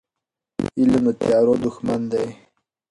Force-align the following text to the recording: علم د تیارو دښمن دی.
علم 0.79 1.05
د 1.07 1.09
تیارو 1.21 1.53
دښمن 1.65 2.01
دی. 2.11 2.27